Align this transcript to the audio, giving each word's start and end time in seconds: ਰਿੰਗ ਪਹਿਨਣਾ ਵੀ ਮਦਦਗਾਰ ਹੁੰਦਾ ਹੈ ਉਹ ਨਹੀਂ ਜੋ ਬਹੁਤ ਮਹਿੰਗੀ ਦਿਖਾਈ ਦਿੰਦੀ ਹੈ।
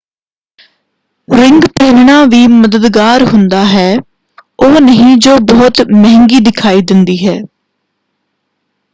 ਰਿੰਗ 1.27 1.63
ਪਹਿਨਣਾ 1.75 2.23
ਵੀ 2.25 2.45
ਮਦਦਗਾਰ 2.47 3.23
ਹੁੰਦਾ 3.23 3.63
ਹੈ 3.65 3.93
ਉਹ 4.59 4.79
ਨਹੀਂ 4.79 5.15
ਜੋ 5.17 5.35
ਬਹੁਤ 5.45 5.81
ਮਹਿੰਗੀ 5.91 6.39
ਦਿਖਾਈ 6.39 6.81
ਦਿੰਦੀ 6.83 7.17
ਹੈ। 7.27 7.39